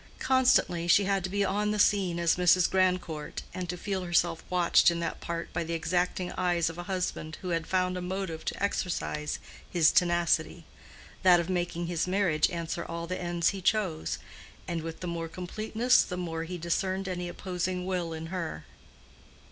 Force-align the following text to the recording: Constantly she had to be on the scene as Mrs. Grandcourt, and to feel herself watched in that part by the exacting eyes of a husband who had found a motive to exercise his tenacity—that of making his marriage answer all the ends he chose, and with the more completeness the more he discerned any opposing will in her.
Constantly 0.17 0.87
she 0.87 1.03
had 1.03 1.23
to 1.23 1.29
be 1.29 1.45
on 1.45 1.69
the 1.69 1.77
scene 1.77 2.17
as 2.19 2.35
Mrs. 2.35 2.67
Grandcourt, 2.67 3.43
and 3.53 3.69
to 3.69 3.77
feel 3.77 4.01
herself 4.03 4.43
watched 4.49 4.89
in 4.89 4.99
that 4.99 5.21
part 5.21 5.53
by 5.53 5.63
the 5.63 5.75
exacting 5.75 6.31
eyes 6.31 6.71
of 6.71 6.79
a 6.79 6.89
husband 6.89 7.37
who 7.43 7.49
had 7.49 7.67
found 7.67 7.95
a 7.95 8.01
motive 8.01 8.43
to 8.45 8.63
exercise 8.63 9.37
his 9.69 9.91
tenacity—that 9.91 11.39
of 11.39 11.51
making 11.51 11.85
his 11.85 12.07
marriage 12.07 12.49
answer 12.49 12.83
all 12.83 13.05
the 13.05 13.21
ends 13.21 13.49
he 13.49 13.61
chose, 13.61 14.17
and 14.67 14.81
with 14.81 15.01
the 15.01 15.07
more 15.07 15.27
completeness 15.29 16.01
the 16.01 16.17
more 16.17 16.45
he 16.45 16.57
discerned 16.57 17.07
any 17.07 17.29
opposing 17.29 17.85
will 17.85 18.11
in 18.11 18.25
her. 18.33 18.65